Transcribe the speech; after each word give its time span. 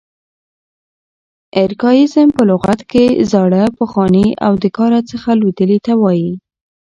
ارکاییزم 1.63 2.27
په 2.37 2.43
لغت 2.49 2.79
کښي 2.91 3.07
زاړه، 3.31 3.63
پخواني 3.79 4.27
او 4.45 4.53
د 4.63 4.65
کاره 4.77 4.99
څخه 5.11 5.29
لوېدلي 5.39 5.79
ته 5.85 5.93
وایي. 6.01 6.31